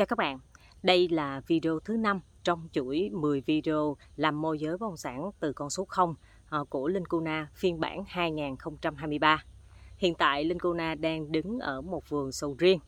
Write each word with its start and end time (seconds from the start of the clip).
Chào 0.00 0.06
các 0.06 0.18
bạn, 0.18 0.38
đây 0.82 1.08
là 1.08 1.40
video 1.46 1.80
thứ 1.80 1.96
5 1.96 2.20
trong 2.44 2.68
chuỗi 2.72 3.10
10 3.12 3.40
video 3.40 3.96
làm 4.16 4.42
môi 4.42 4.58
giới 4.58 4.72
bất 4.72 4.80
động 4.80 4.96
sản 4.96 5.30
từ 5.40 5.52
con 5.52 5.70
số 5.70 5.84
0 5.84 6.14
ờ, 6.48 6.64
của 6.64 6.88
Linh 6.88 7.04
Cuna 7.04 7.48
phiên 7.54 7.80
bản 7.80 8.04
2023. 8.08 9.44
Hiện 9.98 10.14
tại 10.14 10.44
Linh 10.44 10.58
Cuna 10.58 10.94
đang 10.94 11.32
đứng 11.32 11.58
ở 11.58 11.80
một 11.80 12.08
vườn 12.08 12.32
sầu 12.32 12.56
riêng 12.58 12.80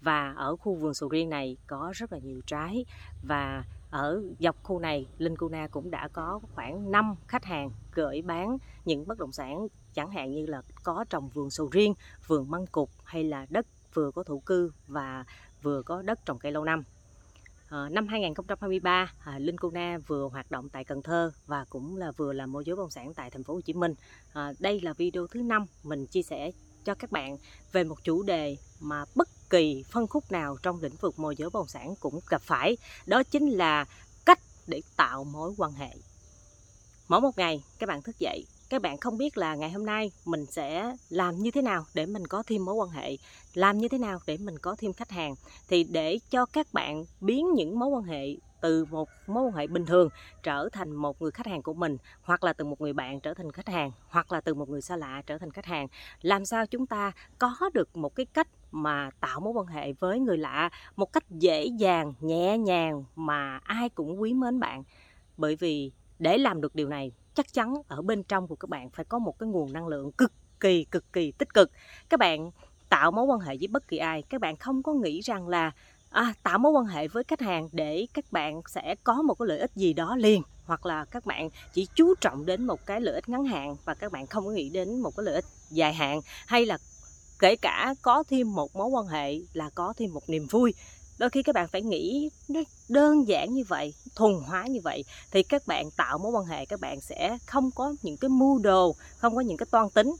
và 0.00 0.32
ở 0.36 0.56
khu 0.56 0.74
vườn 0.74 0.94
sầu 0.94 1.08
riêng 1.08 1.30
này 1.30 1.56
có 1.66 1.92
rất 1.94 2.12
là 2.12 2.18
nhiều 2.18 2.40
trái 2.46 2.84
và 3.22 3.64
ở 3.90 4.22
dọc 4.38 4.62
khu 4.62 4.78
này 4.78 5.06
Linh 5.18 5.36
Cuna 5.36 5.68
cũng 5.68 5.90
đã 5.90 6.08
có 6.08 6.40
khoảng 6.54 6.90
5 6.90 7.14
khách 7.26 7.44
hàng 7.44 7.70
gửi 7.94 8.22
bán 8.22 8.58
những 8.84 9.06
bất 9.06 9.18
động 9.18 9.32
sản 9.32 9.66
chẳng 9.94 10.10
hạn 10.10 10.32
như 10.32 10.46
là 10.46 10.62
có 10.82 11.04
trồng 11.10 11.28
vườn 11.28 11.50
sầu 11.50 11.68
riêng, 11.72 11.94
vườn 12.26 12.50
măng 12.50 12.66
cục 12.66 12.90
hay 13.04 13.24
là 13.24 13.46
đất 13.50 13.66
vừa 13.94 14.10
có 14.10 14.22
thổ 14.22 14.38
cư 14.38 14.72
và 14.86 15.24
vừa 15.64 15.82
có 15.82 16.02
đất 16.02 16.26
trồng 16.26 16.38
cây 16.38 16.52
lâu 16.52 16.64
năm. 16.64 16.84
À, 17.68 17.88
năm 17.90 18.06
2023, 18.08 19.12
à, 19.24 19.38
Linh 19.38 19.58
Cô 19.58 19.70
Na 19.70 19.98
vừa 20.06 20.28
hoạt 20.28 20.50
động 20.50 20.68
tại 20.68 20.84
Cần 20.84 21.02
Thơ 21.02 21.32
và 21.46 21.64
cũng 21.70 21.96
là 21.96 22.12
vừa 22.16 22.32
là 22.32 22.46
môi 22.46 22.64
giới 22.64 22.76
bất 22.76 22.82
động 22.82 22.90
sản 22.90 23.14
tại 23.14 23.30
thành 23.30 23.44
phố 23.44 23.54
Hồ 23.54 23.60
Chí 23.60 23.72
Minh. 23.72 23.94
À, 24.32 24.52
đây 24.58 24.80
là 24.80 24.92
video 24.92 25.26
thứ 25.26 25.42
năm 25.42 25.66
mình 25.82 26.06
chia 26.06 26.22
sẻ 26.22 26.50
cho 26.84 26.94
các 26.94 27.12
bạn 27.12 27.36
về 27.72 27.84
một 27.84 28.04
chủ 28.04 28.22
đề 28.22 28.56
mà 28.80 29.04
bất 29.14 29.28
kỳ 29.50 29.84
phân 29.90 30.06
khúc 30.06 30.32
nào 30.32 30.56
trong 30.62 30.82
lĩnh 30.82 30.96
vực 31.00 31.18
môi 31.18 31.36
giới 31.36 31.50
bất 31.50 31.60
động 31.60 31.68
sản 31.68 31.94
cũng 32.00 32.20
gặp 32.28 32.42
phải, 32.42 32.76
đó 33.06 33.22
chính 33.22 33.48
là 33.48 33.84
cách 34.26 34.40
để 34.66 34.82
tạo 34.96 35.24
mối 35.24 35.54
quan 35.56 35.72
hệ. 35.72 35.90
Mỗi 37.08 37.20
một 37.20 37.38
ngày 37.38 37.64
các 37.78 37.88
bạn 37.88 38.02
thức 38.02 38.18
dậy 38.18 38.46
các 38.70 38.82
bạn 38.82 38.98
không 38.98 39.18
biết 39.18 39.38
là 39.38 39.54
ngày 39.54 39.70
hôm 39.70 39.86
nay 39.86 40.10
mình 40.24 40.46
sẽ 40.46 40.96
làm 41.08 41.38
như 41.38 41.50
thế 41.50 41.62
nào 41.62 41.84
để 41.94 42.06
mình 42.06 42.26
có 42.26 42.42
thêm 42.46 42.64
mối 42.64 42.74
quan 42.74 42.88
hệ, 42.88 43.16
làm 43.54 43.78
như 43.78 43.88
thế 43.88 43.98
nào 43.98 44.18
để 44.26 44.36
mình 44.36 44.58
có 44.58 44.76
thêm 44.78 44.92
khách 44.92 45.10
hàng. 45.10 45.34
Thì 45.68 45.84
để 45.84 46.18
cho 46.30 46.46
các 46.46 46.66
bạn 46.72 47.04
biến 47.20 47.54
những 47.54 47.78
mối 47.78 47.88
quan 47.88 48.02
hệ 48.02 48.36
từ 48.60 48.84
một 48.84 49.08
mối 49.26 49.44
quan 49.44 49.54
hệ 49.54 49.66
bình 49.66 49.86
thường 49.86 50.08
trở 50.42 50.68
thành 50.72 50.92
một 50.92 51.22
người 51.22 51.30
khách 51.30 51.46
hàng 51.46 51.62
của 51.62 51.74
mình, 51.74 51.96
hoặc 52.22 52.44
là 52.44 52.52
từ 52.52 52.64
một 52.64 52.80
người 52.80 52.92
bạn 52.92 53.20
trở 53.20 53.34
thành 53.34 53.52
khách 53.52 53.68
hàng, 53.68 53.92
hoặc 54.08 54.32
là 54.32 54.40
từ 54.40 54.54
một 54.54 54.68
người 54.68 54.80
xa 54.80 54.96
lạ 54.96 55.22
trở 55.26 55.38
thành 55.38 55.50
khách 55.50 55.66
hàng, 55.66 55.88
làm 56.22 56.44
sao 56.44 56.66
chúng 56.66 56.86
ta 56.86 57.12
có 57.38 57.70
được 57.74 57.96
một 57.96 58.14
cái 58.14 58.26
cách 58.26 58.48
mà 58.70 59.10
tạo 59.20 59.40
mối 59.40 59.52
quan 59.52 59.66
hệ 59.66 59.92
với 59.92 60.20
người 60.20 60.38
lạ 60.38 60.70
một 60.96 61.12
cách 61.12 61.30
dễ 61.30 61.64
dàng, 61.64 62.14
nhẹ 62.20 62.58
nhàng 62.58 63.04
mà 63.16 63.60
ai 63.64 63.88
cũng 63.88 64.20
quý 64.20 64.34
mến 64.34 64.60
bạn. 64.60 64.82
Bởi 65.36 65.56
vì 65.56 65.92
để 66.18 66.38
làm 66.38 66.60
được 66.60 66.74
điều 66.74 66.88
này 66.88 67.12
chắc 67.34 67.52
chắn 67.52 67.74
ở 67.88 68.02
bên 68.02 68.22
trong 68.22 68.48
của 68.48 68.56
các 68.56 68.70
bạn 68.70 68.90
phải 68.90 69.04
có 69.04 69.18
một 69.18 69.38
cái 69.38 69.48
nguồn 69.48 69.72
năng 69.72 69.88
lượng 69.88 70.12
cực 70.12 70.32
kỳ 70.60 70.84
cực 70.84 71.12
kỳ 71.12 71.32
tích 71.32 71.54
cực. 71.54 71.70
Các 72.08 72.20
bạn 72.20 72.50
tạo 72.88 73.10
mối 73.10 73.24
quan 73.24 73.40
hệ 73.40 73.56
với 73.56 73.68
bất 73.68 73.88
kỳ 73.88 73.96
ai 73.96 74.22
các 74.22 74.40
bạn 74.40 74.56
không 74.56 74.82
có 74.82 74.92
nghĩ 74.92 75.20
rằng 75.20 75.48
là 75.48 75.72
à, 76.10 76.34
tạo 76.42 76.58
mối 76.58 76.72
quan 76.72 76.86
hệ 76.86 77.08
với 77.08 77.24
khách 77.24 77.40
hàng 77.40 77.68
để 77.72 78.06
các 78.14 78.24
bạn 78.32 78.62
sẽ 78.66 78.94
có 79.04 79.22
một 79.22 79.34
cái 79.38 79.48
lợi 79.48 79.58
ích 79.58 79.70
gì 79.74 79.92
đó 79.92 80.16
liền 80.16 80.42
hoặc 80.66 80.86
là 80.86 81.04
các 81.04 81.26
bạn 81.26 81.50
chỉ 81.72 81.88
chú 81.94 82.14
trọng 82.20 82.46
đến 82.46 82.66
một 82.66 82.86
cái 82.86 83.00
lợi 83.00 83.14
ích 83.14 83.28
ngắn 83.28 83.44
hạn 83.44 83.76
và 83.84 83.94
các 83.94 84.12
bạn 84.12 84.26
không 84.26 84.44
có 84.44 84.50
nghĩ 84.50 84.68
đến 84.68 85.00
một 85.00 85.16
cái 85.16 85.24
lợi 85.24 85.34
ích 85.34 85.44
dài 85.70 85.94
hạn. 85.94 86.20
Hay 86.46 86.66
là 86.66 86.78
kể 87.38 87.56
cả 87.56 87.94
có 88.02 88.24
thêm 88.28 88.54
một 88.54 88.76
mối 88.76 88.88
quan 88.88 89.06
hệ 89.06 89.34
là 89.52 89.70
có 89.74 89.94
thêm 89.96 90.14
một 90.14 90.22
niềm 90.28 90.46
vui 90.50 90.74
đôi 91.18 91.30
khi 91.30 91.42
các 91.42 91.54
bạn 91.54 91.68
phải 91.68 91.82
nghĩ 91.82 92.30
nó 92.48 92.60
đơn 92.88 93.28
giản 93.28 93.54
như 93.54 93.64
vậy 93.68 93.94
thuần 94.14 94.34
hóa 94.46 94.66
như 94.66 94.80
vậy 94.84 95.04
thì 95.30 95.42
các 95.42 95.66
bạn 95.66 95.90
tạo 95.90 96.18
mối 96.18 96.32
quan 96.32 96.44
hệ 96.44 96.66
các 96.66 96.80
bạn 96.80 97.00
sẽ 97.00 97.38
không 97.46 97.70
có 97.70 97.94
những 98.02 98.16
cái 98.16 98.28
mưu 98.28 98.58
đồ 98.58 98.96
không 99.18 99.34
có 99.34 99.40
những 99.40 99.56
cái 99.56 99.66
toan 99.70 99.90
tính. 99.90 100.16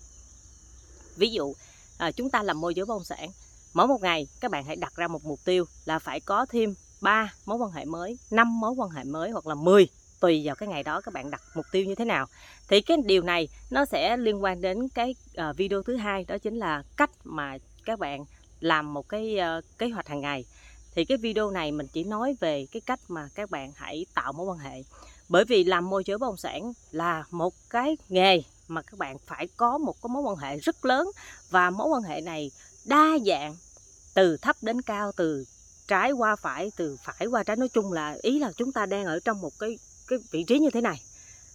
Ví 1.17 1.31
dụ 1.31 1.55
à, 1.99 2.11
chúng 2.11 2.31
ta 2.31 2.43
làm 2.43 2.61
môi 2.61 2.75
giới 2.75 2.87
bất 2.87 2.95
động 2.95 3.05
sản 3.05 3.31
mỗi 3.75 3.87
một 3.87 4.03
ngày 4.03 4.27
các 4.41 4.51
bạn 4.51 4.65
hãy 4.65 4.77
đặt 4.77 4.97
ra 4.97 5.09
một 5.09 5.25
mục 5.25 5.41
tiêu 5.45 5.65
là 5.85 5.99
phải 5.99 6.21
có 6.21 6.47
thêm 6.47 6.75
3 7.01 7.33
mối 7.47 7.59
quan 7.59 7.71
hệ 7.71 7.85
mới 7.85 8.19
5 8.31 8.61
mối 8.61 8.71
quan 8.71 8.91
hệ 8.91 9.05
mới 9.05 9.31
hoặc 9.31 9.47
là 9.47 9.55
10 9.55 9.89
tùy 10.21 10.43
vào 10.45 10.55
cái 10.55 10.69
ngày 10.69 10.83
đó 10.83 11.01
các 11.01 11.15
bạn 11.15 11.31
đặt 11.31 11.43
mục 11.55 11.67
tiêu 11.73 11.85
như 11.85 11.95
thế 11.95 12.05
nào. 12.05 12.27
Thì 12.69 12.81
cái 12.81 12.97
điều 13.05 13.23
này 13.23 13.49
nó 13.71 13.85
sẽ 13.85 14.17
liên 14.17 14.43
quan 14.43 14.61
đến 14.61 14.89
cái 14.89 15.15
uh, 15.51 15.57
video 15.57 15.83
thứ 15.83 15.97
hai 15.97 16.25
đó 16.25 16.39
chính 16.39 16.59
là 16.59 16.83
cách 16.97 17.11
mà 17.25 17.59
các 17.85 17.99
bạn 17.99 18.25
làm 18.61 18.95
một 18.95 19.09
cái 19.09 19.39
uh, 19.59 19.65
kế 19.79 19.89
hoạch 19.89 20.09
hàng 20.09 20.21
ngày 20.21 20.45
thì 20.95 21.05
cái 21.05 21.19
video 21.19 21.51
này 21.51 21.73
mình 21.73 21.87
chỉ 21.93 22.05
nói 22.05 22.37
về 22.41 22.67
cái 22.73 22.81
cách 22.81 23.01
mà 23.09 23.29
các 23.35 23.51
bạn 23.51 23.73
hãy 23.77 24.07
tạo 24.15 24.33
mối 24.33 24.47
quan 24.47 24.59
hệ. 24.59 24.83
Bởi 25.29 25.45
vì 25.45 25.65
làm 25.65 25.91
môi 25.91 26.03
giới 26.07 26.19
bất 26.19 26.27
động 26.27 26.37
sản 26.37 26.73
là 26.91 27.25
một 27.31 27.55
cái 27.71 27.97
nghề 28.09 28.43
mà 28.69 28.83
các 28.83 28.99
bạn 28.99 29.19
phải 29.27 29.49
có 29.57 29.79
một 29.79 30.03
cái 30.03 30.09
mối 30.09 30.23
quan 30.23 30.37
hệ 30.37 30.59
rất 30.59 30.85
lớn. 30.85 31.11
Và 31.51 31.71
mối 31.71 31.89
quan 31.89 32.03
hệ 32.03 32.21
này 32.21 32.51
đa 32.85 33.19
dạng, 33.27 33.57
từ 34.15 34.37
thấp 34.37 34.57
đến 34.63 34.83
cao, 34.83 35.13
từ 35.17 35.45
trái 35.89 36.13
qua 36.13 36.37
phải, 36.37 36.73
từ 36.77 36.97
phải 37.05 37.27
qua 37.27 37.43
trái. 37.43 37.57
Nói 37.57 37.69
chung 37.69 37.93
là 37.93 38.17
ý 38.23 38.39
là 38.39 38.53
chúng 38.57 38.73
ta 38.73 38.87
đang 38.87 39.05
ở 39.05 39.21
trong 39.25 39.41
một 39.41 39.59
cái 39.59 39.79
cái 40.09 40.19
vị 40.31 40.45
trí 40.45 40.59
như 40.59 40.71
thế 40.71 40.81
này. 40.81 41.01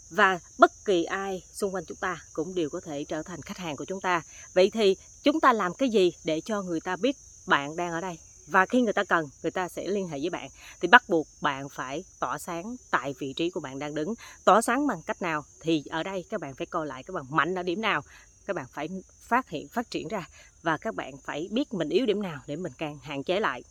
Và 0.09 0.39
bất 0.57 0.85
kỳ 0.85 1.03
ai 1.03 1.44
xung 1.53 1.75
quanh 1.75 1.85
chúng 1.85 1.97
ta 1.97 2.21
cũng 2.33 2.56
đều 2.56 2.69
có 2.69 2.81
thể 2.81 3.03
trở 3.03 3.23
thành 3.23 3.41
khách 3.41 3.57
hàng 3.57 3.75
của 3.75 3.85
chúng 3.85 4.01
ta. 4.01 4.21
Vậy 4.53 4.69
thì 4.73 4.95
chúng 5.23 5.39
ta 5.39 5.53
làm 5.53 5.73
cái 5.73 5.89
gì 5.89 6.11
để 6.23 6.41
cho 6.41 6.61
người 6.61 6.81
ta 6.81 6.95
biết 6.95 7.17
bạn 7.45 7.75
đang 7.75 7.91
ở 7.91 8.01
đây? 8.01 8.17
Và 8.52 8.66
khi 8.66 8.82
người 8.82 8.94
ta 8.94 9.04
cần, 9.04 9.26
người 9.44 9.52
ta 9.52 9.70
sẽ 9.70 9.88
liên 9.88 10.08
hệ 10.08 10.20
với 10.20 10.30
bạn. 10.30 10.50
Thì 10.82 10.88
bắt 10.88 11.04
buộc 11.08 11.28
bạn 11.42 11.70
phải 11.70 12.04
tỏa 12.20 12.38
sáng 12.38 12.76
tại 12.92 13.14
vị 13.20 13.34
trí 13.34 13.50
của 13.50 13.60
bạn 13.60 13.80
đang 13.80 13.96
đứng. 13.96 14.14
Tỏa 14.46 14.62
sáng 14.62 14.88
bằng 14.88 15.02
cách 15.02 15.22
nào? 15.22 15.44
Thì 15.62 15.84
ở 15.90 16.04
đây 16.04 16.26
các 16.30 16.42
bạn 16.42 16.54
phải 16.56 16.68
coi 16.68 16.88
lại 16.88 17.04
các 17.04 17.14
bạn 17.14 17.26
mạnh 17.30 17.56
ở 17.56 17.64
điểm 17.64 17.82
nào. 17.82 18.02
Các 18.46 18.56
bạn 18.56 18.66
phải 18.72 18.88
phát 19.20 19.50
hiện, 19.50 19.68
phát 19.68 19.92
triển 19.92 20.08
ra. 20.08 20.28
Và 20.64 20.78
các 20.78 20.96
bạn 20.96 21.18
phải 21.18 21.48
biết 21.52 21.74
mình 21.74 21.90
yếu 21.90 22.06
điểm 22.06 22.22
nào 22.22 22.42
để 22.48 22.56
mình 22.56 22.72
càng 22.78 23.00
hạn 23.04 23.24
chế 23.24 23.40
lại. 23.40 23.64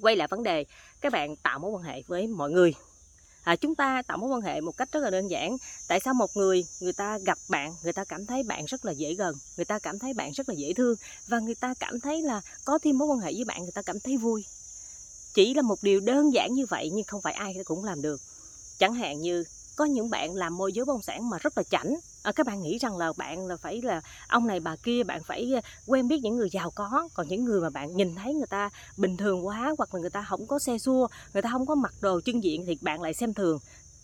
Quay 0.00 0.16
lại 0.16 0.28
vấn 0.28 0.42
đề, 0.42 0.64
các 1.00 1.12
bạn 1.12 1.36
tạo 1.36 1.58
mối 1.58 1.70
quan 1.70 1.82
hệ 1.82 2.02
với 2.06 2.26
mọi 2.26 2.50
người 2.50 2.74
à, 3.42 3.56
chúng 3.56 3.74
ta 3.74 4.02
tạo 4.02 4.18
mối 4.18 4.30
quan 4.30 4.40
hệ 4.40 4.60
một 4.60 4.76
cách 4.76 4.92
rất 4.92 5.00
là 5.00 5.10
đơn 5.10 5.30
giản. 5.30 5.56
Tại 5.88 6.00
sao 6.04 6.14
một 6.14 6.36
người 6.36 6.64
người 6.80 6.92
ta 6.92 7.18
gặp 7.18 7.38
bạn 7.48 7.74
người 7.82 7.92
ta 7.92 8.04
cảm 8.04 8.26
thấy 8.26 8.42
bạn 8.42 8.64
rất 8.64 8.84
là 8.84 8.92
dễ 8.92 9.14
gần 9.14 9.34
người 9.56 9.64
ta 9.64 9.78
cảm 9.78 9.98
thấy 9.98 10.14
bạn 10.14 10.32
rất 10.32 10.48
là 10.48 10.54
dễ 10.54 10.72
thương 10.72 10.96
và 11.28 11.38
người 11.38 11.54
ta 11.54 11.74
cảm 11.80 12.00
thấy 12.00 12.22
là 12.22 12.40
có 12.64 12.78
thêm 12.78 12.98
mối 12.98 13.08
quan 13.08 13.18
hệ 13.18 13.32
với 13.32 13.44
bạn 13.44 13.62
người 13.62 13.72
ta 13.72 13.82
cảm 13.82 14.00
thấy 14.00 14.16
vui? 14.16 14.44
Chỉ 15.34 15.54
là 15.54 15.62
một 15.62 15.78
điều 15.82 16.00
đơn 16.00 16.32
giản 16.32 16.54
như 16.54 16.66
vậy 16.66 16.90
nhưng 16.92 17.04
không 17.04 17.20
phải 17.20 17.32
ai 17.32 17.54
cũng 17.64 17.84
làm 17.84 18.02
được. 18.02 18.20
Chẳng 18.78 18.94
hạn 18.94 19.20
như 19.20 19.44
có 19.76 19.84
những 19.84 20.10
bạn 20.10 20.34
làm 20.34 20.56
môi 20.56 20.72
giới 20.72 20.84
bông 20.84 21.02
sản 21.02 21.30
mà 21.30 21.38
rất 21.38 21.58
là 21.58 21.62
chảnh 21.62 21.96
Ờ, 22.22 22.28
à, 22.28 22.32
các 22.32 22.46
bạn 22.46 22.62
nghĩ 22.62 22.78
rằng 22.78 22.96
là 22.96 23.12
bạn 23.16 23.46
là 23.46 23.56
phải 23.56 23.82
là 23.82 24.00
ông 24.28 24.46
này 24.46 24.60
bà 24.60 24.76
kia 24.76 25.02
bạn 25.02 25.22
phải 25.22 25.52
ờ, 25.54 25.60
quen 25.86 26.08
biết 26.08 26.20
những 26.22 26.36
người 26.36 26.50
giàu 26.50 26.70
có. 26.70 27.08
Còn 27.14 27.28
những 27.28 27.44
người 27.44 27.60
mà 27.60 27.70
bạn 27.70 27.96
nhìn 27.96 28.14
thấy 28.14 28.34
người 28.34 28.46
ta 28.46 28.70
bình 28.96 29.16
thường 29.16 29.46
quá 29.46 29.74
hoặc 29.78 29.94
là 29.94 30.00
người 30.00 30.10
ta 30.10 30.22
không 30.28 30.46
có 30.46 30.58
xe 30.58 30.78
xua 30.78 31.08
người 31.32 31.42
ta 31.42 31.50
không 31.52 31.66
có 31.66 31.74
mặc 31.74 31.94
đồ 32.00 32.20
chân 32.24 32.44
diện 32.44 32.66
thì 32.66 32.78
bạn 32.80 33.02
lại 33.02 33.14
xem 33.14 33.34
thường. 33.34 33.58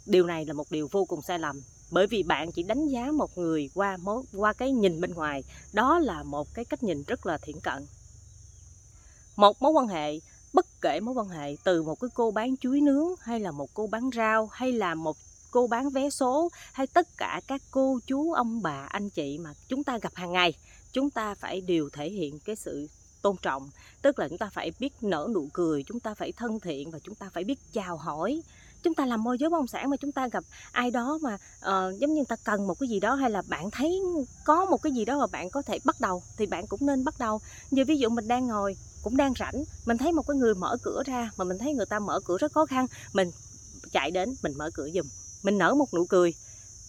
Điều 0.06 0.26
này 0.26 0.44
là 0.46 0.52
một 0.52 0.70
điều 0.70 0.88
vô 0.92 1.04
cùng 1.04 1.22
sai 1.22 1.38
lầm 1.38 1.60
bởi 1.90 2.06
vì 2.06 2.22
bạn 2.22 2.52
chỉ 2.52 2.62
đánh 2.62 2.88
giá 2.88 3.10
một 3.12 3.38
người 3.38 3.70
qua 3.74 3.96
mối 3.96 4.22
qua 4.36 4.52
cái 4.52 4.72
nhìn 4.72 5.00
bên 5.00 5.14
ngoài. 5.14 5.44
Đó 5.72 5.98
là 5.98 6.22
một 6.22 6.54
cái 6.54 6.64
cách 6.64 6.82
nhìn 6.82 7.02
rất 7.06 7.26
là 7.26 7.38
thiển 7.38 7.60
cận. 7.60 7.86
Một 9.36 9.62
mối 9.62 9.72
quan 9.72 9.88
hệ 9.88 10.20
bất 10.52 10.66
kể 10.80 11.00
mối 11.00 11.14
quan 11.14 11.28
hệ 11.28 11.56
từ 11.64 11.82
một 11.82 12.00
cái 12.00 12.10
cô 12.14 12.30
bán 12.30 12.56
chuối 12.56 12.80
nướng 12.80 13.08
hay 13.20 13.40
là 13.40 13.50
một 13.50 13.70
cô 13.74 13.86
bán 13.86 14.10
rau 14.16 14.46
hay 14.52 14.72
là 14.72 14.94
một 14.94 15.16
cô 15.50 15.66
bán 15.66 15.90
vé 15.90 16.10
số 16.10 16.48
hay 16.72 16.86
tất 16.86 17.08
cả 17.16 17.40
các 17.46 17.62
cô 17.70 17.98
chú 18.06 18.32
ông 18.32 18.62
bà 18.62 18.86
anh 18.88 19.10
chị 19.10 19.38
mà 19.38 19.54
chúng 19.68 19.84
ta 19.84 19.98
gặp 19.98 20.12
hàng 20.14 20.32
ngày 20.32 20.54
chúng 20.92 21.10
ta 21.10 21.34
phải 21.34 21.60
đều 21.60 21.88
thể 21.92 22.10
hiện 22.10 22.38
cái 22.38 22.56
sự 22.56 22.88
tôn 23.22 23.36
trọng. 23.42 23.70
Tức 24.02 24.18
là 24.18 24.28
chúng 24.28 24.38
ta 24.38 24.50
phải 24.52 24.72
biết 24.78 24.92
nở 25.00 25.28
nụ 25.34 25.48
cười 25.52 25.82
chúng 25.82 26.00
ta 26.00 26.14
phải 26.14 26.32
thân 26.32 26.60
thiện 26.60 26.90
và 26.90 26.98
chúng 26.98 27.14
ta 27.14 27.30
phải 27.34 27.44
biết 27.44 27.58
chào 27.72 27.96
hỏi. 27.96 28.42
Chúng 28.82 28.94
ta 28.94 29.06
làm 29.06 29.22
môi 29.22 29.38
giới 29.38 29.50
bất 29.50 29.58
động 29.58 29.66
sản 29.66 29.90
mà 29.90 29.96
chúng 29.96 30.12
ta 30.12 30.28
gặp 30.28 30.44
ai 30.72 30.90
đó 30.90 31.18
mà 31.22 31.34
uh, 31.34 31.98
giống 31.98 32.14
như 32.14 32.24
ta 32.28 32.36
cần 32.44 32.66
một 32.66 32.78
cái 32.80 32.88
gì 32.88 33.00
đó 33.00 33.14
hay 33.14 33.30
là 33.30 33.42
bạn 33.48 33.70
thấy 33.70 34.00
có 34.44 34.66
một 34.66 34.82
cái 34.82 34.92
gì 34.92 35.04
đó 35.04 35.18
mà 35.18 35.26
bạn 35.26 35.50
có 35.50 35.62
thể 35.62 35.78
bắt 35.84 35.96
đầu 36.00 36.22
thì 36.36 36.46
bạn 36.46 36.66
cũng 36.66 36.86
nên 36.86 37.04
bắt 37.04 37.14
đầu. 37.18 37.40
Như 37.70 37.84
ví 37.84 37.96
dụ 37.96 38.08
mình 38.08 38.28
đang 38.28 38.46
ngồi 38.46 38.76
cũng 39.02 39.16
đang 39.16 39.32
rảnh 39.38 39.64
mình 39.86 39.98
thấy 39.98 40.12
một 40.12 40.26
cái 40.28 40.36
người 40.36 40.54
mở 40.54 40.76
cửa 40.82 41.02
ra 41.06 41.30
mà 41.36 41.44
mình 41.44 41.58
thấy 41.58 41.74
người 41.74 41.86
ta 41.86 41.98
mở 41.98 42.20
cửa 42.24 42.38
rất 42.38 42.52
khó 42.52 42.66
khăn 42.66 42.86
mình 43.12 43.30
chạy 43.92 44.10
đến 44.10 44.34
mình 44.42 44.52
mở 44.56 44.70
cửa 44.74 44.88
giùm 44.94 45.06
mình 45.42 45.58
nở 45.58 45.74
một 45.74 45.94
nụ 45.94 46.06
cười. 46.06 46.34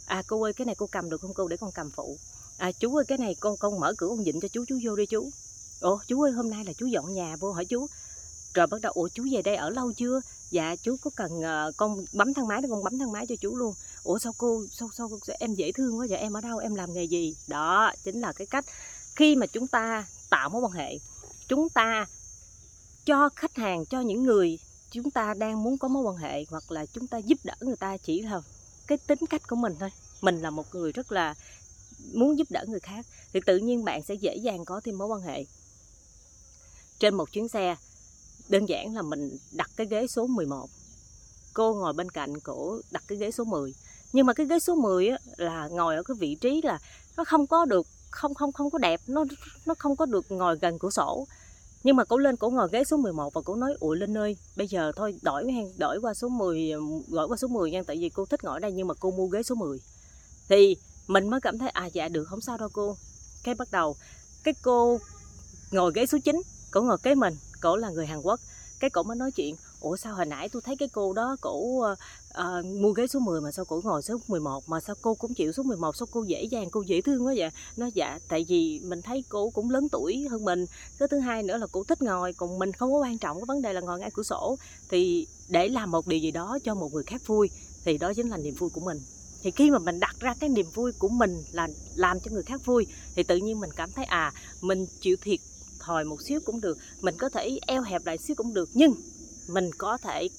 À 0.05 0.23
cô 0.27 0.43
ơi 0.43 0.53
cái 0.53 0.65
này 0.65 0.75
cô 0.75 0.87
cầm 0.87 1.09
được 1.09 1.21
không 1.21 1.33
cô? 1.33 1.47
Để 1.47 1.57
con 1.57 1.71
cầm 1.71 1.91
phụ. 1.91 2.17
À 2.57 2.71
chú 2.71 2.95
ơi 2.95 3.05
cái 3.07 3.17
này 3.17 3.35
con 3.39 3.57
con 3.57 3.79
mở 3.79 3.93
cửa 3.97 4.07
con 4.07 4.23
dịnh 4.23 4.39
cho 4.41 4.47
chú 4.47 4.65
chú 4.67 4.79
vô 4.83 4.95
đi 4.95 5.05
chú. 5.05 5.29
Ủa 5.81 5.99
chú 6.07 6.21
ơi 6.21 6.31
hôm 6.31 6.49
nay 6.49 6.65
là 6.65 6.73
chú 6.73 6.85
dọn 6.85 7.13
nhà 7.13 7.35
vô 7.39 7.51
hỏi 7.51 7.65
chú? 7.65 7.87
Rồi 8.53 8.67
bắt 8.67 8.81
đầu 8.81 8.91
ủa 8.91 9.07
chú 9.07 9.25
về 9.31 9.41
đây 9.41 9.55
ở 9.55 9.69
lâu 9.69 9.93
chưa? 9.93 10.21
Dạ 10.51 10.75
chú 10.83 10.97
có 11.01 11.11
cần 11.15 11.31
uh, 11.39 11.77
con 11.77 12.05
bấm 12.13 12.33
thang 12.33 12.47
máy 12.47 12.61
để 12.61 12.69
con 12.71 12.83
bấm 12.83 12.99
thang 12.99 13.11
máy 13.11 13.25
cho 13.29 13.35
chú 13.41 13.55
luôn. 13.55 13.73
Ủa 14.03 14.19
sao 14.19 14.33
cô 14.37 14.63
sao 14.71 14.89
sao 14.93 15.09
em 15.39 15.53
dễ 15.53 15.71
thương 15.71 15.99
quá 15.99 16.07
vậy? 16.09 16.19
Em 16.19 16.33
ở 16.33 16.41
đâu? 16.41 16.57
Em 16.57 16.75
làm 16.75 16.93
nghề 16.93 17.03
gì? 17.03 17.35
Đó 17.47 17.91
chính 18.03 18.21
là 18.21 18.33
cái 18.33 18.47
cách 18.47 18.65
khi 19.15 19.35
mà 19.35 19.45
chúng 19.45 19.67
ta 19.67 20.05
tạo 20.29 20.49
mối 20.49 20.61
quan 20.61 20.71
hệ 20.71 20.99
chúng 21.47 21.69
ta 21.69 22.07
cho 23.05 23.29
khách 23.35 23.55
hàng 23.55 23.85
cho 23.85 24.01
những 24.01 24.23
người 24.23 24.59
chúng 24.91 25.11
ta 25.11 25.33
đang 25.33 25.63
muốn 25.63 25.77
có 25.77 25.87
mối 25.87 26.03
quan 26.03 26.15
hệ 26.15 26.45
hoặc 26.49 26.71
là 26.71 26.85
chúng 26.85 27.07
ta 27.07 27.17
giúp 27.17 27.39
đỡ 27.43 27.53
người 27.61 27.75
ta 27.75 27.97
chỉ 27.97 28.21
là 28.21 28.41
cái 28.87 28.97
tính 28.97 29.19
cách 29.29 29.47
của 29.47 29.55
mình 29.55 29.75
thôi. 29.79 29.89
Mình 30.21 30.41
là 30.41 30.49
một 30.49 30.75
người 30.75 30.91
rất 30.91 31.11
là 31.11 31.35
muốn 32.13 32.37
giúp 32.37 32.47
đỡ 32.51 32.65
người 32.67 32.79
khác 32.79 33.05
thì 33.33 33.39
tự 33.45 33.57
nhiên 33.57 33.85
bạn 33.85 34.03
sẽ 34.03 34.13
dễ 34.13 34.35
dàng 34.35 34.65
có 34.65 34.81
thêm 34.83 34.97
mối 34.97 35.07
quan 35.07 35.21
hệ. 35.21 35.45
Trên 36.99 37.15
một 37.15 37.31
chuyến 37.31 37.47
xe 37.47 37.75
đơn 38.49 38.69
giản 38.69 38.95
là 38.95 39.01
mình 39.01 39.37
đặt 39.51 39.69
cái 39.75 39.87
ghế 39.87 40.07
số 40.07 40.27
11 40.27 40.69
cô 41.53 41.73
ngồi 41.73 41.93
bên 41.93 42.09
cạnh 42.09 42.39
cổ 42.39 42.81
đặt 42.91 43.03
cái 43.07 43.17
ghế 43.17 43.31
số 43.31 43.43
10 43.43 43.73
nhưng 44.13 44.25
mà 44.25 44.33
cái 44.33 44.45
ghế 44.45 44.59
số 44.59 44.75
10 44.75 45.07
á, 45.07 45.17
là 45.37 45.67
ngồi 45.67 45.95
ở 45.95 46.03
cái 46.03 46.15
vị 46.19 46.35
trí 46.35 46.61
là 46.63 46.79
nó 47.17 47.23
không 47.23 47.47
có 47.47 47.65
được 47.65 47.87
không 48.09 48.33
không 48.33 48.51
không 48.51 48.69
có 48.69 48.77
đẹp 48.77 49.01
nó 49.07 49.25
nó 49.65 49.73
không 49.77 49.95
có 49.95 50.05
được 50.05 50.31
ngồi 50.31 50.57
gần 50.57 50.79
cửa 50.79 50.89
sổ 50.89 51.27
nhưng 51.83 51.95
mà 51.95 52.03
cổ 52.03 52.17
lên 52.17 52.35
cổ 52.35 52.49
ngồi 52.49 52.69
ghế 52.71 52.83
số 52.83 52.97
11 52.97 53.33
và 53.33 53.41
cổ 53.41 53.55
nói, 53.55 53.73
ủa 53.79 53.93
Linh 53.93 54.17
ơi, 54.17 54.37
bây 54.55 54.67
giờ 54.67 54.91
thôi, 54.95 55.15
đổi 55.21 55.51
hen, 55.51 55.67
đổi 55.77 55.99
qua 56.01 56.13
số 56.13 56.29
10 56.29 56.71
gọi 57.07 57.27
qua 57.27 57.37
số 57.37 57.47
10 57.47 57.71
nha, 57.71 57.83
tại 57.87 57.97
vì 57.99 58.09
cô 58.09 58.25
thích 58.25 58.43
ngồi 58.43 58.53
ở 58.53 58.59
đây 58.59 58.71
nhưng 58.71 58.87
mà 58.87 58.93
cô 58.99 59.11
mua 59.11 59.25
ghế 59.27 59.43
số 59.43 59.55
10 59.55 59.79
thì 60.49 60.77
mình 61.07 61.29
mới 61.29 61.41
cảm 61.41 61.57
thấy 61.57 61.69
à 61.69 61.85
dạ 61.85 62.07
được 62.07 62.23
không 62.23 62.41
sao 62.41 62.57
đâu 62.57 62.69
cô. 62.73 62.97
Cái 63.43 63.55
bắt 63.55 63.67
đầu, 63.71 63.95
cái 64.43 64.53
cô 64.63 64.99
ngồi 65.71 65.91
ghế 65.95 66.05
số 66.05 66.17
9 66.25 66.41
cổ 66.71 66.81
ngồi 66.81 66.97
kế 67.03 67.15
mình 67.15 67.33
cổ 67.61 67.75
là 67.75 67.89
người 67.89 68.05
Hàn 68.05 68.21
Quốc. 68.21 68.39
Cái 68.79 68.89
cổ 68.89 69.03
mới 69.03 69.17
nói 69.17 69.31
chuyện 69.31 69.55
ủa 69.79 69.97
sao 69.97 70.15
hồi 70.15 70.25
nãy 70.25 70.49
tôi 70.49 70.61
thấy 70.65 70.75
cái 70.75 70.89
cô 70.93 71.13
đó 71.13 71.37
cổ 71.41 71.53
uh, 71.53 72.65
mua 72.65 72.91
ghế 72.91 73.07
số 73.07 73.19
10 73.19 73.41
mà 73.41 73.51
sao 73.51 73.65
cổ 73.65 73.81
ngồi 73.83 74.01
số 74.01 74.17
11 74.27 74.69
mà 74.69 74.79
sao 74.79 74.95
cô 75.01 75.15
cũng 75.15 75.33
chịu 75.33 75.51
số 75.51 75.63
11 75.63 75.95
sao 75.95 76.07
cô 76.11 76.23
dễ 76.23 76.43
dàng 76.43 76.69
cô 76.69 76.81
dễ 76.81 77.01
thương 77.01 77.25
quá 77.25 77.33
vậy? 77.37 77.49
Nó 77.77 77.89
dạ 77.93 78.19
tại 78.27 78.45
vì 78.47 78.81
mình 78.83 79.01
thấy 79.01 79.23
cô 79.29 79.49
cũng 79.49 79.69
lớn 79.69 79.89
tuổi 79.89 80.27
hơn 80.31 80.45
mình. 80.45 80.65
Cái 80.99 81.07
thứ 81.07 81.19
hai 81.19 81.43
nữa 81.43 81.57
là 81.57 81.67
cô 81.71 81.83
thích 81.83 82.01
ngồi 82.01 82.33
còn 82.33 82.59
mình 82.59 82.73
không 82.73 82.93
có 82.93 82.99
quan 82.99 83.17
trọng 83.17 83.37
cái 83.37 83.45
vấn 83.45 83.61
đề 83.61 83.73
là 83.73 83.81
ngồi 83.81 83.99
ngay 83.99 84.11
cửa 84.13 84.23
sổ. 84.23 84.57
Thì 84.89 85.27
để 85.49 85.67
làm 85.67 85.91
một 85.91 86.07
điều 86.07 86.19
gì 86.19 86.31
đó 86.31 86.57
cho 86.63 86.75
một 86.75 86.93
người 86.93 87.03
khác 87.03 87.21
vui 87.27 87.49
thì 87.85 87.97
đó 87.97 88.13
chính 88.13 88.29
là 88.29 88.37
niềm 88.37 88.55
vui 88.55 88.69
của 88.69 88.81
mình. 88.81 89.01
Thì 89.43 89.51
khi 89.51 89.71
mà 89.71 89.79
mình 89.79 89.99
đặt 89.99 90.15
ra 90.19 90.33
cái 90.39 90.49
niềm 90.49 90.65
vui 90.73 90.91
của 90.91 91.09
mình 91.09 91.43
là 91.51 91.67
làm 91.95 92.19
cho 92.19 92.31
người 92.31 92.43
khác 92.43 92.65
vui 92.65 92.87
thì 93.15 93.23
tự 93.23 93.37
nhiên 93.37 93.59
mình 93.59 93.69
cảm 93.75 93.91
thấy 93.91 94.05
à 94.05 94.33
mình 94.61 94.85
chịu 95.01 95.15
thiệt 95.21 95.39
thòi 95.79 96.03
một 96.03 96.21
xíu 96.21 96.39
cũng 96.45 96.61
được 96.61 96.77
mình 97.01 97.15
có 97.17 97.29
thể 97.29 97.59
eo 97.67 97.81
hẹp 97.81 98.05
lại 98.05 98.17
xíu 98.17 98.35
cũng 98.35 98.53
được. 98.53 98.69
Nhưng 98.73 98.93
mình 99.49 99.71
có 99.77 99.97
thể 99.97 100.29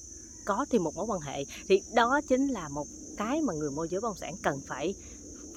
có 0.45 0.65
thêm 0.69 0.83
một 0.83 0.95
mối 0.95 1.05
quan 1.05 1.21
hệ. 1.21 1.45
Thì 1.67 1.81
đó 1.93 2.21
chính 2.27 2.47
là 2.47 2.69
một 2.69 2.87
cái 3.17 3.41
mà 3.41 3.53
người 3.53 3.71
môi 3.71 3.87
giới 3.89 4.01
bất 4.01 4.07
động 4.07 4.17
sản 4.17 4.35
cần 4.43 4.61
phải 4.67 4.95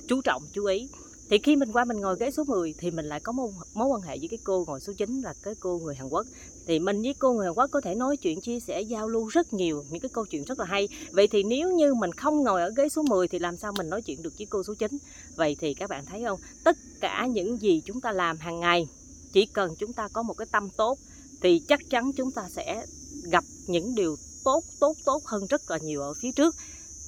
chú 0.08 0.20
trọng 0.22 0.42
chú 0.52 0.64
ý. 0.64 0.88
Thì 1.30 1.38
khi 1.38 1.56
mình 1.56 1.72
qua 1.72 1.84
mình 1.84 2.00
ngồi 2.00 2.16
ghế 2.20 2.30
số 2.30 2.44
10 2.44 2.74
thì 2.78 2.90
mình 2.90 3.06
lại 3.06 3.20
có 3.20 3.32
mối, 3.32 3.50
mối 3.74 3.88
quan 3.88 4.00
hệ 4.00 4.18
với 4.18 4.28
cái 4.28 4.38
cô 4.44 4.64
ngồi 4.66 4.80
số 4.80 4.92
9 4.92 5.20
là 5.20 5.34
cái 5.42 5.54
cô 5.60 5.78
người 5.78 5.94
Hàn 5.94 6.08
Quốc. 6.08 6.26
Thì 6.66 6.78
mình 6.78 7.02
với 7.02 7.14
cô 7.18 7.32
người 7.32 7.46
Hàn 7.46 7.54
Quốc 7.54 7.70
có 7.70 7.80
thể 7.80 7.94
nói 7.94 8.16
chuyện 8.16 8.40
chia 8.40 8.60
sẻ 8.60 8.80
giao 8.80 9.08
lưu 9.08 9.26
rất 9.26 9.52
nhiều 9.52 9.84
những 9.90 10.00
cái 10.00 10.08
câu 10.08 10.24
chuyện 10.24 10.44
rất 10.44 10.58
là 10.58 10.64
hay. 10.64 10.88
Vậy 11.10 11.28
thì 11.28 11.42
nếu 11.42 11.72
như 11.72 11.94
mình 11.94 12.12
không 12.12 12.42
ngồi 12.42 12.62
ở 12.62 12.70
ghế 12.76 12.88
số 12.88 13.02
10 13.02 13.28
thì 13.28 13.38
làm 13.38 13.56
sao 13.56 13.72
mình 13.72 13.90
nói 13.90 14.02
chuyện 14.02 14.22
được 14.22 14.32
với 14.38 14.46
cô 14.46 14.62
số 14.62 14.74
9 14.74 14.98
vậy 15.36 15.56
thì 15.60 15.74
các 15.74 15.90
bạn 15.90 16.04
thấy 16.06 16.24
không? 16.24 16.40
Tất 16.64 16.76
cả 17.00 17.26
những 17.26 17.60
gì 17.60 17.82
chúng 17.84 18.00
ta 18.00 18.12
làm 18.12 18.38
hàng 18.38 18.60
ngày 18.60 18.88
chỉ 19.32 19.46
cần 19.46 19.74
chúng 19.78 19.92
ta 19.92 20.08
có 20.08 20.22
một 20.22 20.34
cái 20.34 20.46
tâm 20.52 20.68
tốt 20.76 20.98
thì 21.40 21.58
chắc 21.68 21.80
chắn 21.90 22.12
chúng 22.12 22.30
ta 22.30 22.48
sẽ 22.50 22.86
gặp 23.31 23.44
những 23.67 23.94
điều 23.94 24.17
tốt 24.44 24.65
tốt 24.81 24.97
tốt 25.05 25.25
hơn 25.25 25.47
rất 25.47 25.71
là 25.71 25.79
nhiều 25.79 26.03
ở 26.03 26.15
phía 26.15 26.32
trước. 26.32 26.55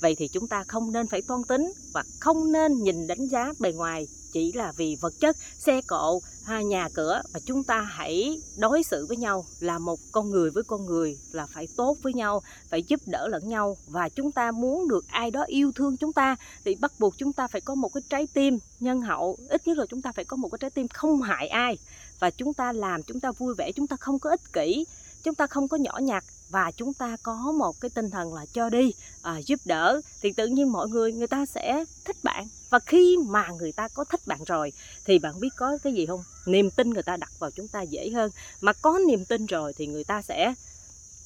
Vậy 0.00 0.14
thì 0.18 0.28
chúng 0.28 0.48
ta 0.48 0.64
không 0.68 0.92
nên 0.92 1.06
phải 1.06 1.22
toan 1.22 1.44
tính 1.44 1.72
và 1.92 2.04
không 2.20 2.52
nên 2.52 2.82
nhìn 2.82 3.06
đánh 3.06 3.26
giá 3.26 3.52
bề 3.58 3.72
ngoài 3.72 4.06
chỉ 4.36 4.52
là 4.52 4.72
vì 4.76 4.96
vật 5.00 5.14
chất, 5.20 5.36
xe 5.58 5.80
cộ 5.86 6.20
à, 6.46 6.62
nhà 6.62 6.88
cửa 6.94 7.22
và 7.32 7.40
chúng 7.46 7.64
ta 7.64 7.80
hãy 7.80 8.40
đối 8.56 8.82
xử 8.82 9.06
với 9.06 9.16
nhau, 9.16 9.44
là 9.60 9.78
một 9.78 10.00
con 10.12 10.30
người 10.30 10.50
với 10.50 10.62
con 10.64 10.86
người, 10.86 11.18
là 11.32 11.46
phải 11.46 11.68
tốt 11.76 11.96
với 12.02 12.12
nhau, 12.14 12.42
phải 12.68 12.82
giúp 12.82 13.00
đỡ 13.06 13.28
lẫn 13.28 13.48
nhau. 13.48 13.76
Và 13.86 14.08
chúng 14.08 14.32
ta 14.32 14.52
muốn 14.52 14.88
được 14.88 15.04
ai 15.08 15.30
đó 15.30 15.44
yêu 15.46 15.72
thương 15.72 15.96
chúng 15.96 16.12
ta 16.12 16.36
thì 16.64 16.74
bắt 16.74 16.92
buộc 16.98 17.18
chúng 17.18 17.32
ta 17.32 17.48
phải 17.48 17.60
có 17.60 17.74
một 17.74 17.94
cái 17.94 18.02
trái 18.08 18.26
tim 18.34 18.58
nhân 18.80 19.00
hậu. 19.00 19.36
Ít 19.48 19.66
nhất 19.66 19.78
là 19.78 19.86
chúng 19.88 20.02
ta 20.02 20.12
phải 20.12 20.24
có 20.24 20.36
một 20.36 20.48
cái 20.48 20.58
trái 20.60 20.70
tim 20.70 20.88
không 20.88 21.22
hại 21.22 21.48
ai. 21.48 21.78
Và 22.20 22.30
chúng 22.30 22.54
ta 22.54 22.72
làm, 22.72 23.02
chúng 23.02 23.20
ta 23.20 23.32
vui 23.32 23.54
vẻ, 23.54 23.72
chúng 23.72 23.86
ta 23.86 23.96
không 23.96 24.18
có 24.18 24.30
ích 24.30 24.52
kỷ 24.52 24.84
chúng 25.22 25.34
ta 25.34 25.46
không 25.46 25.68
có 25.68 25.76
nhỏ 25.76 25.98
nhặt 26.02 26.24
và 26.50 26.70
chúng 26.76 26.94
ta 26.94 27.16
có 27.22 27.52
một 27.58 27.80
cái 27.80 27.90
tinh 27.94 28.10
thần 28.10 28.34
là 28.34 28.46
cho 28.52 28.70
đi 28.70 28.92
à, 29.22 29.38
giúp 29.46 29.60
đỡ. 29.64 30.00
Thì 30.20 30.32
tự 30.32 30.46
nhiên 30.46 30.72
mọi 30.72 30.88
người 30.88 31.12
người 31.12 31.26
ta 31.26 31.46
sẽ 31.46 31.84
thích 32.04 32.16
bạn. 32.22 32.48
Và 32.70 32.78
khi 32.78 33.16
mà 33.26 33.48
người 33.58 33.72
ta 33.72 33.88
có 33.88 34.04
thích 34.04 34.20
bạn 34.26 34.38
rồi 34.46 34.72
thì 35.04 35.18
bạn 35.18 35.40
biết 35.40 35.50
có 35.56 35.78
cái 35.82 35.92
gì 35.92 36.06
không? 36.06 36.22
Niềm 36.46 36.70
tin 36.70 36.90
người 36.90 37.02
ta 37.02 37.16
đặt 37.16 37.32
vào 37.38 37.50
chúng 37.50 37.68
ta 37.68 37.82
dễ 37.82 38.10
hơn. 38.10 38.30
Mà 38.60 38.72
có 38.72 38.98
niềm 39.08 39.24
tin 39.24 39.46
rồi 39.46 39.72
thì 39.76 39.86
người 39.86 40.04
ta 40.04 40.22
sẽ 40.22 40.54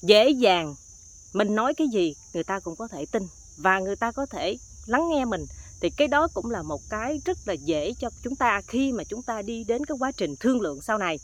dễ 0.02 0.30
dàng 0.30 0.74
mình 1.32 1.54
nói 1.54 1.74
cái 1.74 1.88
gì 1.88 2.14
người 2.34 2.44
ta 2.44 2.60
cũng 2.60 2.76
có 2.76 2.88
thể 2.88 3.06
tin 3.12 3.22
và 3.56 3.78
người 3.78 3.96
ta 3.96 4.12
có 4.12 4.26
thể 4.26 4.56
lắng 4.86 5.08
nghe 5.10 5.24
mình. 5.24 5.46
Thì 5.80 5.90
cái 5.90 6.08
đó 6.08 6.28
cũng 6.34 6.50
là 6.50 6.62
một 6.62 6.80
cái 6.90 7.20
rất 7.24 7.38
là 7.46 7.52
dễ 7.52 7.92
cho 8.00 8.10
chúng 8.22 8.36
ta 8.36 8.62
khi 8.66 8.92
mà 8.92 9.04
chúng 9.04 9.22
ta 9.22 9.42
đi 9.42 9.64
đến 9.64 9.84
cái 9.84 9.96
quá 10.00 10.12
trình 10.12 10.36
thương 10.40 10.60
lượng 10.60 10.82
sau 10.82 10.98
này 10.98 11.18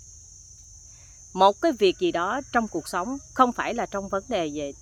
một 1.36 1.60
cái 1.60 1.72
việc 1.72 1.98
gì 1.98 2.12
đó 2.12 2.40
trong 2.52 2.68
cuộc 2.68 2.88
sống, 2.88 3.18
không 3.34 3.52
phải 3.52 3.74
là 3.74 3.86
trong 3.86 4.08
vấn 4.08 4.24
đề 4.28 4.50
về 4.54 4.72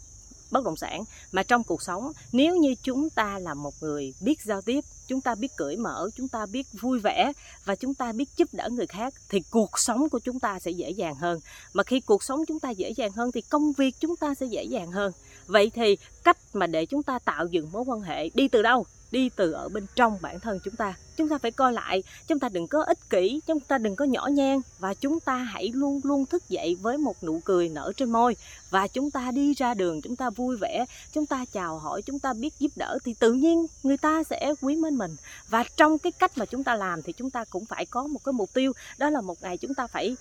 bất 0.51 0.65
động 0.65 0.77
sản, 0.77 1.05
mà 1.33 1.43
trong 1.43 1.65
cuộc 1.65 1.83
sống, 1.83 2.12
nếu 2.33 2.56
như 2.56 2.75
chúng 2.83 3.11
ta 3.11 3.39
là 3.39 3.55
một 3.55 3.75
người 3.81 4.15
biết 4.21 4.43
giao 4.43 4.62
tiếp, 4.62 4.85
chúng 5.06 5.21
ta 5.21 5.35
biết 5.35 5.56
cởi 5.56 5.77
mở, 5.77 6.09
chúng 6.17 6.29
ta 6.29 6.47
biết 6.47 6.67
vui 6.81 6.99
vẻ 6.99 7.33
và 7.65 7.75
chúng 7.75 7.95
ta 7.95 8.12
biết 8.12 8.29
giúp 8.37 8.49
đỡ 8.53 8.69
người 8.73 8.87
khác, 8.87 9.15
thì 9.29 9.43
cuộc 9.51 9.79
sống 9.79 10.09
của 10.09 10.19
chúng 10.19 10.41
ta 10.41 10.59
sẽ 10.59 10.71
dễ 10.71 10.91
dàng 10.91 11.15
hơn. 11.15 11.41
Mà 11.73 11.83
khi 11.83 12.01
cuộc 12.01 12.23
sống 12.23 12.47
chúng 12.49 12.61
ta 12.61 12.71
dễ 12.71 12.91
dàng 12.91 13.12
hơn, 13.12 13.33
thì 13.33 13.41
công 13.41 13.73
việc 13.73 13.95
chúng 14.00 14.17
ta 14.17 14.35
sẽ 14.35 14.47
dễ 14.47 14.65
dàng 14.65 14.91
hơn. 14.91 15.12
Vậy 15.47 15.71
thì 15.75 15.97
cách 16.25 16.39
mà 16.53 16.67
để 16.67 16.87
chúng 16.87 17.03
ta 17.03 17.19
tạo 17.19 17.47
dựng 17.47 17.73
mối 17.73 17.85
quan 17.87 18.00
hệ 18.00 18.29
đi 18.35 18.49
từ 18.49 18.62
đâu? 18.62 18.87
Đi 19.14 19.31
từ 19.37 19.52
ở 19.52 19.69
bên 19.69 19.87
trong 19.96 20.19
bản 20.20 20.40
thân 20.40 20.58
chúng 20.64 20.76
ta 20.76 20.94
chúng 21.16 21.28
ta 21.28 21.38
phải 21.38 21.50
coi 21.50 21.72
lại 21.72 22.02
chúng 22.26 22.38
ta 22.38 22.49
đừng 22.49 22.66
có 22.66 22.82
ích 22.82 23.11
kỷ 23.11 23.40
chúng 23.46 23.61
ta 23.61 23.78
đừng 23.78 23.96
có 23.96 24.05
nhỏ 24.05 24.26
nhen 24.26 24.61
và 24.78 24.94
chúng 24.94 25.20
ta 25.20 25.37
hãy 25.37 25.70
luôn 25.75 26.00
luôn 26.05 26.26
thức 26.26 26.49
dậy 26.49 26.76
với 26.81 26.99
một 26.99 27.25
nụ 27.25 27.40
cười 27.44 27.69
nở 27.69 27.93
trên 27.96 28.11
môi 28.11 28.37
và 28.70 28.88
chúng 28.88 29.11
ta 29.11 29.31
đi 29.31 29.55
ra 29.55 29.75
đường 29.75 30.02
chúng 30.02 30.16
ta 30.16 30.31
vui 30.31 30.56
vẻ 30.56 30.84
chúng 31.12 31.26
ta 31.26 31.44
chào 31.52 31.78
hỏi 31.78 32.02
chúng 32.02 32.19
ta 32.19 32.32
biết 32.32 32.55
giúp 32.58 32.72
đỡ 32.76 32.99
thì 33.05 33.14
tự 33.14 33.32
nhiên 33.32 33.66
người 33.82 33.96
ta 33.96 34.22
sẽ 34.31 34.55
quý 34.61 34.76
mến 34.76 34.94
mình 34.94 35.16
và 35.49 35.64
trong 35.76 35.99
cái 35.99 36.12
cách 36.12 36.38
mà 36.38 36.46
chúng 36.46 36.64
ta 36.64 36.75
làm 36.75 37.02
thì 37.02 37.12
chúng 37.12 37.31
ta 37.31 37.44
cũng 37.44 37.64
phải 37.64 37.87
có 37.87 38.06
một 38.06 38.25
cái 38.25 38.32
mục 38.32 38.50
tiêu 38.55 38.72
đó 38.99 39.11
là 39.11 39.20
một 39.20 39.43
ngày 39.43 39.56
chúng 39.56 39.75
ta 39.75 39.87
phải 39.87 40.16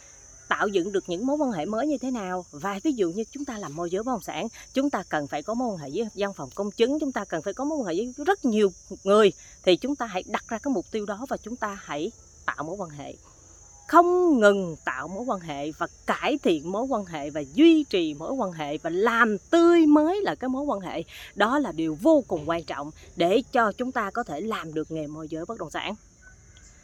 tạo 0.47 0.67
dựng 0.67 0.91
được 0.91 1.03
những 1.07 1.25
mối 1.25 1.37
quan 1.37 1.51
hệ 1.51 1.65
mới 1.65 1.87
như 1.87 1.97
thế 1.97 2.11
nào? 2.11 2.45
Và 2.51 2.79
ví 2.83 2.91
dụ 2.91 3.09
như 3.09 3.23
chúng 3.31 3.45
ta 3.45 3.57
làm 3.57 3.75
môi 3.75 3.89
giới 3.89 4.03
bất 4.03 4.11
động 4.11 4.21
sản, 4.21 4.47
chúng 4.73 4.89
ta 4.89 5.03
cần 5.09 5.27
phải 5.27 5.43
có 5.43 5.53
mối 5.53 5.67
quan 5.67 5.77
hệ 5.77 5.89
với 5.93 6.07
văn 6.15 6.33
phòng 6.33 6.49
công 6.55 6.71
chứng, 6.71 6.99
chúng 6.99 7.11
ta 7.11 7.25
cần 7.25 7.41
phải 7.41 7.53
có 7.53 7.63
mối 7.63 7.77
quan 7.77 7.87
hệ 7.87 8.05
với 8.17 8.25
rất 8.25 8.45
nhiều 8.45 8.71
người, 9.03 9.31
thì 9.63 9.75
chúng 9.75 9.95
ta 9.95 10.05
hãy 10.05 10.23
đặt 10.27 10.43
ra 10.47 10.57
cái 10.57 10.73
mục 10.73 10.85
tiêu 10.91 11.05
đó 11.05 11.25
và 11.29 11.37
chúng 11.37 11.55
ta 11.55 11.77
hãy 11.81 12.11
tạo 12.45 12.63
mối 12.63 12.75
quan 12.79 12.89
hệ. 12.89 13.15
Không 13.87 14.39
ngừng 14.39 14.75
tạo 14.85 15.07
mối 15.07 15.23
quan 15.27 15.39
hệ 15.39 15.71
và 15.71 15.87
cải 16.05 16.37
thiện 16.43 16.71
mối 16.71 16.83
quan 16.83 17.05
hệ 17.05 17.29
và 17.29 17.43
duy 17.53 17.83
trì 17.83 18.13
mối 18.13 18.33
quan 18.33 18.51
hệ 18.51 18.77
và 18.77 18.89
làm 18.89 19.37
tươi 19.37 19.85
mới 19.85 20.21
là 20.21 20.35
cái 20.35 20.50
mối 20.50 20.63
quan 20.63 20.79
hệ. 20.79 21.03
Đó 21.35 21.59
là 21.59 21.71
điều 21.71 21.97
vô 22.01 22.23
cùng 22.27 22.50
quan 22.50 22.63
trọng 22.63 22.91
để 23.15 23.41
cho 23.51 23.71
chúng 23.71 23.91
ta 23.91 24.12
có 24.12 24.23
thể 24.23 24.41
làm 24.41 24.73
được 24.73 24.91
nghề 24.91 25.07
môi 25.07 25.27
giới 25.27 25.45
bất 25.45 25.57
động 25.57 25.69
sản. 25.69 25.95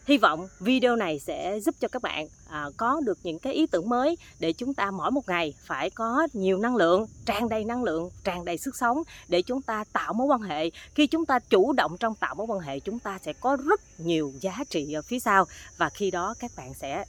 Hy 0.10 0.18
vọng 0.18 0.48
video 0.60 0.96
này 0.96 1.20
sẽ 1.20 1.60
giúp 1.60 1.76
cho 1.80 1.88
các 1.88 2.02
bạn 2.02 2.28
à, 2.48 2.66
có 2.78 3.02
được 3.06 3.18
những 3.24 3.40
cái 3.40 3.54
ý 3.54 3.68
tưởng 3.68 3.90
mới 3.90 4.18
để 4.40 4.54
chúng 4.54 4.74
ta 4.74 4.92
mỗi 4.92 5.12
một 5.12 5.28
ngày 5.28 5.54
phải 5.66 5.90
có 5.90 6.28
nhiều 6.34 6.58
năng 6.58 6.76
lượng, 6.76 7.06
tràn 7.26 7.50
đầy 7.50 7.66
năng 7.66 7.84
lượng, 7.84 8.10
tràn 8.24 8.46
đầy 8.46 8.58
sức 8.58 8.76
sống 8.76 9.04
để 9.28 9.42
chúng 9.42 9.62
ta 9.62 9.84
tạo 9.94 10.14
mối 10.14 10.28
quan 10.28 10.42
hệ. 10.42 10.70
Khi 10.96 11.08
chúng 11.08 11.26
ta 11.26 11.40
chủ 11.40 11.74
động 11.74 11.98
trong 12.00 12.16
tạo 12.16 12.36
mối 12.36 12.48
quan 12.50 12.60
hệ 12.60 12.80
chúng 12.80 13.00
ta 13.00 13.20
sẽ 13.22 13.34
có 13.34 13.58
rất 13.66 14.00
nhiều 14.00 14.34
giá 14.42 14.64
trị 14.70 14.94
ở 14.94 15.02
phía 15.02 15.20
sau. 15.20 15.46
Và 15.78 15.90
khi 15.90 16.12
đó 16.12 16.36
các 16.40 16.52
bạn 16.58 16.74
sẽ 16.74 17.06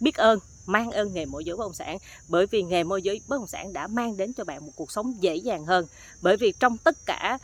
biết 0.00 0.16
ơn 0.16 0.38
mang 0.66 0.90
ơn 0.90 1.14
nghề 1.14 1.24
môi 1.24 1.44
giới 1.44 1.56
bất 1.56 1.64
động 1.64 1.74
sản. 1.74 1.98
Bởi 2.28 2.46
vì 2.46 2.62
nghề 2.62 2.84
môi 2.84 3.02
giới 3.02 3.20
bất 3.28 3.36
động 3.36 3.46
sản 3.46 3.72
đã 3.72 3.86
mang 3.86 4.16
đến 4.16 4.32
cho 4.32 4.44
bạn 4.44 4.66
một 4.66 4.72
cuộc 4.76 4.92
sống 4.92 5.14
dễ 5.20 5.36
dàng 5.36 5.64
hơn. 5.64 5.86
Bởi 6.22 6.36
vì 6.36 6.52
trong 6.60 6.78
tất 6.78 6.96
cả 7.06 7.38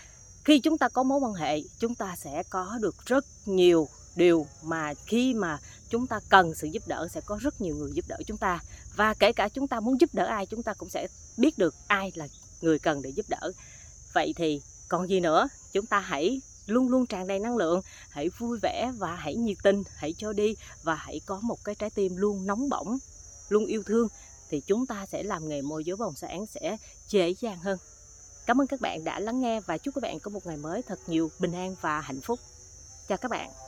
khi 0.45 0.61
chúng 0.61 0.78
ta 0.78 0.88
có 0.88 1.02
mối 1.02 1.18
quan 1.18 1.35
hệ 1.35 1.61
chúng 1.78 1.95
ta 1.95 2.16
sẽ 2.16 2.42
có 2.50 2.78
được 2.80 3.07
rất 3.07 3.25
nhiều 3.47 3.88
điều 4.19 4.47
mà 4.63 4.95
khi 5.07 5.35
mà 5.35 5.59
chúng 5.89 6.07
ta 6.07 6.21
cần 6.29 6.55
sự 6.55 6.67
giúp 6.67 6.83
đỡ 6.87 7.09
sẽ 7.11 7.21
có 7.21 7.39
rất 7.41 7.61
nhiều 7.61 7.77
người 7.77 7.91
giúp 7.95 8.05
đỡ 8.09 8.17
chúng 8.27 8.37
ta. 8.37 8.61
Và 8.97 9.15
kể 9.15 9.33
cả 9.33 9.49
chúng 9.49 9.69
ta 9.69 9.81
muốn 9.81 10.01
giúp 10.01 10.11
đỡ 10.13 10.27
ai, 10.27 10.47
chúng 10.47 10.63
ta 10.63 10.75
cũng 10.75 10.89
sẽ 10.89 11.07
biết 11.37 11.59
được 11.59 11.75
ai 11.87 12.13
là 12.15 12.29
người 12.61 12.79
cần 12.79 13.03
để 13.03 13.11
giúp 13.11 13.27
đỡ. 13.29 13.53
Vậy 14.13 14.35
thì 14.37 14.63
còn 14.89 15.09
gì 15.09 15.21
nữa? 15.21 15.49
Chúng 15.73 15.87
ta 15.87 15.99
hãy 15.99 16.41
luôn 16.67 16.89
luôn 16.89 17.07
tràn 17.07 17.27
đầy 17.27 17.39
năng 17.39 17.57
lượng, 17.57 17.83
hãy 18.11 18.29
vui 18.39 18.59
vẻ 18.63 18.93
và 18.99 19.15
hãy 19.15 19.35
nhiệt 19.35 19.57
tình, 19.63 19.83
hãy 19.95 20.15
cho 20.19 20.33
đi 20.33 20.55
và 20.83 20.95
hãy 20.95 21.21
có 21.27 21.41
một 21.43 21.65
cái 21.65 21.75
trái 21.75 21.91
tim 21.91 22.17
luôn 22.17 22.47
nóng 22.47 22.69
bỏng, 22.69 22.99
luôn 23.49 23.67
yêu 23.67 23.83
thương. 23.87 24.09
Thì 24.51 24.61
chúng 24.61 24.87
ta 24.87 25.07
sẽ 25.07 25.23
làm 25.23 25.49
nghề 25.49 25.63
môi 25.63 25.85
giới 25.85 25.97
bồng 25.97 26.15
sản 26.17 26.47
sẽ 26.47 26.77
dễ 27.09 27.35
dàng 27.41 27.59
hơn. 27.59 27.79
Cảm 28.47 28.61
ơn 28.61 28.67
các 28.67 28.81
bạn 28.81 29.05
đã 29.05 29.21
lắng 29.21 29.41
nghe 29.41 29.61
và 29.61 29.79
chúc 29.79 29.95
các 29.95 30.03
bạn 30.03 30.21
có 30.21 30.31
một 30.31 30.47
ngày 30.47 30.57
mới 30.57 30.83
thật 30.83 30.99
nhiều 31.07 31.31
bình 31.39 31.53
an 31.53 31.77
và 31.81 32.01
hạnh 32.01 32.21
phúc. 32.21 32.41
Chào 33.09 33.19
các 33.19 33.31
bạn. 33.31 33.68